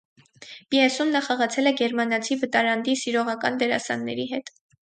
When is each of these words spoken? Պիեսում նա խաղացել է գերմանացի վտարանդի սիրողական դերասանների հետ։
Պիեսում 0.75 1.11
նա 1.15 1.21
խաղացել 1.27 1.71
է 1.73 1.75
գերմանացի 1.81 2.39
վտարանդի 2.45 2.99
սիրողական 3.05 3.63
դերասանների 3.65 4.27
հետ։ 4.37 4.55